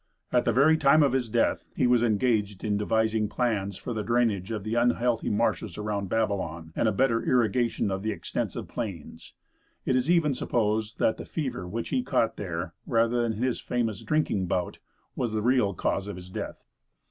[0.31, 4.01] At the very time of his death, he was engaged in devising plans for the
[4.01, 9.35] drainage of the unhealthy marshes around Babylon, and a better irrigation of the extensive plains.
[9.85, 14.01] It is even supposed that the fever which he caught there, rather than his famous
[14.01, 14.79] drinking bout,
[15.15, 16.67] was the real cause of his death.